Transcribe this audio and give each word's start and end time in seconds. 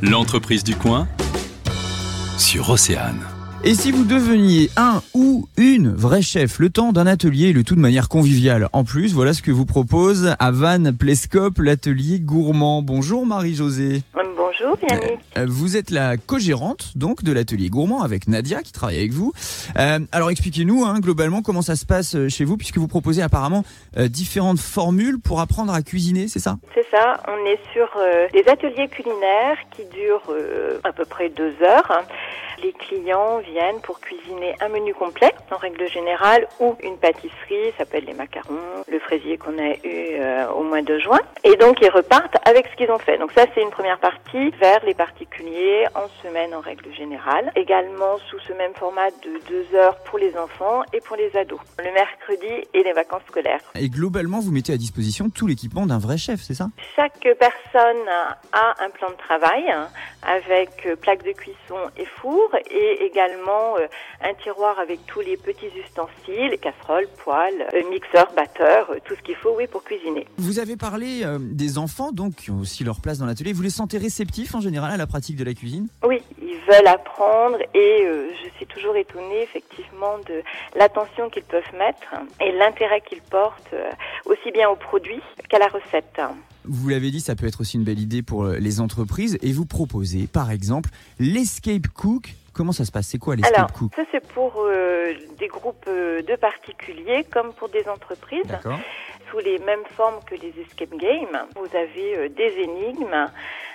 L'entreprise 0.00 0.62
du 0.62 0.76
coin 0.76 1.08
sur 2.38 2.70
Océane. 2.70 3.18
Et 3.64 3.74
si 3.74 3.90
vous 3.90 4.04
deveniez 4.04 4.70
un 4.76 5.02
ou 5.12 5.48
une 5.56 5.92
vraie 5.92 6.22
chef, 6.22 6.60
le 6.60 6.70
temps 6.70 6.92
d'un 6.92 7.08
atelier, 7.08 7.52
le 7.52 7.64
tout 7.64 7.74
de 7.74 7.80
manière 7.80 8.08
conviviale. 8.08 8.68
En 8.72 8.84
plus, 8.84 9.12
voilà 9.12 9.32
ce 9.32 9.42
que 9.42 9.50
vous 9.50 9.66
propose 9.66 10.36
à 10.38 10.50
Van 10.52 10.92
Plescope, 10.96 11.58
l'atelier 11.58 12.20
gourmand. 12.20 12.80
Bonjour 12.80 13.26
Marie-Josée. 13.26 14.02
Bonjour 14.60 14.76
Yannick. 14.90 15.20
Euh, 15.36 15.46
Vous 15.48 15.76
êtes 15.76 15.90
la 15.90 16.16
co-gérante 16.16 16.96
donc 16.96 17.22
de 17.22 17.32
l'atelier 17.32 17.68
gourmand 17.68 18.02
avec 18.02 18.28
Nadia 18.28 18.62
qui 18.62 18.72
travaille 18.72 18.98
avec 18.98 19.12
vous. 19.12 19.32
Euh, 19.78 19.98
alors 20.12 20.30
expliquez-nous 20.30 20.84
hein, 20.84 20.98
globalement 21.00 21.42
comment 21.42 21.62
ça 21.62 21.76
se 21.76 21.86
passe 21.86 22.14
euh, 22.16 22.28
chez 22.28 22.44
vous 22.44 22.56
puisque 22.56 22.78
vous 22.78 22.88
proposez 22.88 23.22
apparemment 23.22 23.64
euh, 23.96 24.08
différentes 24.08 24.58
formules 24.58 25.20
pour 25.20 25.40
apprendre 25.40 25.72
à 25.72 25.82
cuisiner, 25.82 26.28
c'est 26.28 26.38
ça? 26.40 26.56
C'est 26.74 26.86
ça, 26.90 27.20
on 27.28 27.46
est 27.46 27.58
sur 27.72 27.88
euh, 27.98 28.26
des 28.32 28.48
ateliers 28.48 28.88
culinaires 28.88 29.58
qui 29.76 29.84
durent 29.94 30.30
euh, 30.30 30.80
à 30.84 30.92
peu 30.92 31.04
près 31.04 31.28
deux 31.28 31.54
heures. 31.62 31.90
hein. 31.90 32.02
Les 32.60 32.72
clients 32.72 33.38
viennent 33.38 33.80
pour 33.84 34.00
cuisiner 34.00 34.56
un 34.60 34.68
menu 34.68 34.92
complet, 34.92 35.32
en 35.52 35.58
règle 35.58 35.88
générale, 35.88 36.44
ou 36.58 36.74
une 36.82 36.96
pâtisserie, 36.96 37.70
ça 37.76 37.84
s'appelle 37.84 38.04
les 38.04 38.14
macarons, 38.14 38.58
le 38.90 38.98
fraisier 38.98 39.38
qu'on 39.38 39.56
a 39.58 39.74
eu 39.84 40.18
euh, 40.18 40.46
mois 40.68 40.82
de 40.82 40.98
juin. 40.98 41.20
Et 41.44 41.56
donc 41.56 41.78
ils 41.80 41.90
repartent 41.90 42.36
avec 42.46 42.66
ce 42.68 42.76
qu'ils 42.76 42.90
ont 42.90 42.98
fait. 42.98 43.18
Donc 43.18 43.32
ça 43.32 43.46
c'est 43.54 43.62
une 43.62 43.70
première 43.70 43.98
partie 43.98 44.50
vers 44.60 44.84
les 44.84 44.94
particuliers 44.94 45.86
en 45.94 46.08
semaine 46.22 46.54
en 46.54 46.60
règle 46.60 46.92
générale. 46.94 47.50
Également 47.56 48.18
sous 48.30 48.38
ce 48.40 48.52
même 48.52 48.74
format 48.74 49.10
de 49.10 49.32
deux 49.48 49.76
heures 49.76 49.96
pour 50.04 50.18
les 50.18 50.36
enfants 50.36 50.82
et 50.92 51.00
pour 51.00 51.16
les 51.16 51.36
ados. 51.36 51.60
Le 51.78 51.92
mercredi 51.92 52.68
et 52.74 52.82
les 52.82 52.92
vacances 52.92 53.22
scolaires. 53.26 53.60
Et 53.74 53.88
globalement, 53.88 54.40
vous 54.40 54.52
mettez 54.52 54.72
à 54.72 54.76
disposition 54.76 55.30
tout 55.30 55.46
l'équipement 55.46 55.86
d'un 55.86 55.98
vrai 55.98 56.18
chef, 56.18 56.40
c'est 56.40 56.54
ça? 56.54 56.68
Chaque 56.96 57.26
personne 57.38 58.08
a 58.52 58.74
un 58.84 58.90
plan 58.90 59.10
de 59.10 59.16
travail 59.16 59.70
hein, 59.70 59.88
avec 60.22 60.86
euh, 60.86 60.96
plaque 60.96 61.24
de 61.24 61.32
cuisson 61.32 61.78
et 61.96 62.04
four 62.04 62.50
et 62.70 63.04
également 63.04 63.76
euh, 63.78 63.86
un 64.22 64.34
tiroir 64.34 64.78
avec 64.78 65.04
tous 65.06 65.20
les 65.20 65.36
petits 65.36 65.70
ustensiles, 65.84 66.58
casseroles, 66.60 67.08
poêles, 67.24 67.66
euh, 67.74 67.88
mixeurs, 67.90 68.32
batteurs, 68.34 68.90
tout 69.04 69.14
ce 69.14 69.22
qu'il 69.22 69.36
faut 69.36 69.54
oui 69.56 69.66
pour 69.66 69.82
cuisiner. 69.84 70.26
Vous 70.38 70.57
avez 70.58 70.76
parlé 70.76 71.22
euh, 71.24 71.38
des 71.40 71.78
enfants 71.78 72.12
donc 72.12 72.34
qui 72.36 72.50
ont 72.50 72.58
aussi 72.58 72.84
leur 72.84 73.00
place 73.00 73.18
dans 73.18 73.26
l'atelier. 73.26 73.52
Vous 73.52 73.62
les 73.62 73.70
sentez 73.70 73.98
réceptifs 73.98 74.54
en 74.54 74.60
général 74.60 74.90
à 74.92 74.96
la 74.96 75.06
pratique 75.06 75.36
de 75.36 75.44
la 75.44 75.54
cuisine? 75.54 75.88
Oui, 76.06 76.22
ils 76.40 76.58
veulent 76.68 76.86
apprendre 76.86 77.58
et 77.74 78.02
euh, 78.06 78.28
je 78.44 78.50
suis 78.56 78.66
toujours 78.66 78.96
étonnée 78.96 79.42
effectivement 79.42 80.18
de 80.26 80.42
l'attention 80.78 81.30
qu'ils 81.30 81.44
peuvent 81.44 81.62
mettre 81.78 82.14
et 82.40 82.52
l'intérêt 82.52 83.00
qu'ils 83.08 83.22
portent 83.22 83.72
euh, 83.72 83.90
aussi 84.26 84.50
bien 84.52 84.68
au 84.68 84.76
produit 84.76 85.20
qu'à 85.48 85.58
la 85.58 85.68
recette. 85.68 86.20
Vous 86.64 86.88
l'avez 86.88 87.10
dit, 87.10 87.20
ça 87.20 87.34
peut 87.34 87.46
être 87.46 87.60
aussi 87.62 87.76
une 87.78 87.84
belle 87.84 87.98
idée 88.00 88.22
pour 88.22 88.44
les 88.46 88.80
entreprises. 88.80 89.38
Et 89.42 89.52
vous 89.52 89.64
proposez, 89.64 90.26
par 90.26 90.50
exemple, 90.50 90.90
l'escape 91.18 91.88
cook. 91.94 92.34
Comment 92.52 92.72
ça 92.72 92.84
se 92.84 92.90
passe? 92.92 93.06
C'est 93.06 93.18
quoi 93.18 93.34
Alors, 93.34 93.46
l'escape 93.48 93.72
cook? 93.72 93.92
ça 93.96 94.02
c'est 94.12 94.26
pour 94.34 94.52
euh, 94.58 95.14
des 95.38 95.46
groupes 95.46 95.86
de 95.88 96.36
particuliers 96.36 97.24
comme 97.30 97.52
pour 97.54 97.68
des 97.70 97.88
entreprises, 97.88 98.44
D'accord. 98.46 98.78
Sous 99.30 99.38
les 99.38 99.58
mêmes 99.58 99.84
formes 99.96 100.20
que 100.26 100.34
les 100.34 100.54
escape 100.60 100.94
games. 100.96 101.46
Vous 101.56 101.76
avez 101.76 102.16
euh, 102.16 102.28
des 102.28 102.60
énigmes 102.60 103.26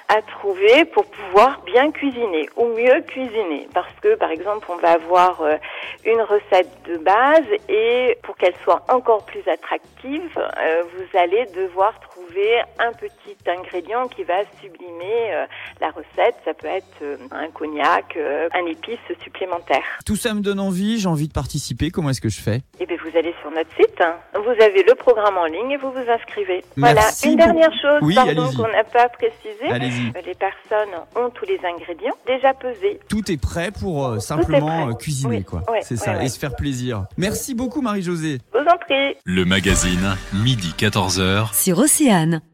à 0.10 0.22
trouver 0.22 0.86
pour 0.86 1.06
pouvoir 1.06 1.62
bien 1.66 1.92
cuisiner 1.92 2.50
ou 2.56 2.68
mieux 2.68 3.02
cuisiner. 3.02 3.68
Parce 3.74 3.94
que, 4.02 4.16
par 4.16 4.32
exemple, 4.32 4.68
on 4.70 4.78
va 4.78 4.92
avoir 4.92 5.42
euh, 5.42 5.56
une 6.06 6.22
recette 6.22 6.70
de 6.88 6.98
base 6.98 7.46
et 7.70 8.18
pour 8.24 8.36
qu'elle 8.38 8.56
soit 8.64 8.84
encore 8.90 9.26
plus 9.26 9.48
attractive, 9.48 10.38
euh, 10.38 10.84
vous 10.96 11.18
allez 11.18 11.46
devoir 11.56 12.00
trouver 12.00 12.60
un 12.80 12.92
petit 12.94 13.38
ingrédient 13.48 14.08
qui 14.08 14.24
va 14.24 14.44
sublimer 14.62 15.34
euh, 15.34 15.46
la 15.82 15.90
recette. 15.90 16.36
Ça 16.46 16.54
peut 16.54 16.68
être 16.68 17.04
un 17.32 17.50
cognac, 17.50 18.18
un 18.54 18.66
épice 18.66 19.00
supplémentaire. 19.24 19.84
Tout 20.06 20.16
ça 20.16 20.34
me 20.34 20.42
donne 20.42 20.60
envie, 20.60 21.00
j'ai 21.00 21.08
envie 21.08 21.28
de 21.28 21.34
participer. 21.34 21.90
Comment 21.90 22.10
est-ce 22.10 22.22
que 22.22 22.30
je 22.30 22.42
fais? 22.42 22.62
Eh 22.80 22.86
bien, 22.86 22.98
vous 23.04 23.18
allez 23.18 23.34
sur 23.42 23.52
notre 23.52 23.74
site, 23.76 24.02
hein. 24.02 24.16
vous 24.36 24.64
avez 24.64 24.84
le 24.84 24.96
programme 24.96 25.38
en 25.38 25.46
ligne 25.46 25.72
et 25.72 25.78
vous 25.78 25.92
vous 25.92 26.10
inscrivez. 26.10 26.64
Merci 26.76 26.78
voilà. 26.78 27.02
Une 27.26 27.36
dernière 27.36 27.82
chose, 27.82 28.00
Oui, 28.02 28.16
pardon, 28.16 28.50
qu'on 28.56 28.68
n'a 28.68 28.84
pas 28.84 29.10
précisé. 29.10 29.68
Euh, 30.16 30.22
Les 30.26 30.36
personnes 30.36 30.90
ont 31.16 31.30
tous 31.30 31.46
les 31.46 31.60
ingrédients 31.66 32.14
déjà 32.28 32.54
pesés. 32.54 33.00
Tout 33.10 33.32
est 33.32 33.38
prêt 33.42 33.72
pour 33.72 34.06
euh, 34.08 34.20
simplement 34.20 34.84
prêt. 34.86 34.92
euh, 34.92 34.94
cuisiner, 34.96 35.38
Oui, 35.38 35.44
quoi. 35.44 35.64
ouais, 35.72 35.80
C'est 35.82 35.96
ouais, 35.96 36.06
ça, 36.06 36.18
ouais. 36.18 36.26
et 36.26 36.30
se 36.30 36.40
faire 36.40 36.56
plaisir. 36.56 37.06
Merci 37.18 37.54
beaucoup, 37.56 37.82
Marie-Josée. 37.82 38.40
Vous 38.54 38.60
en 38.60 38.78
prie. 38.78 39.16
Le 39.26 39.46
magazine, 39.46 40.16
midi 40.34 40.74
14h. 40.78 41.54
sur 41.54 41.80
Océane. 41.80 42.42